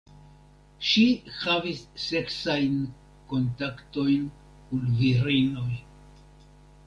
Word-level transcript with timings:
Ŝi 0.91 1.03
havis 1.41 1.81
seksajn 2.03 2.79
kontaktojn 3.33 4.25
kun 4.71 4.89
virinoj. 5.03 5.71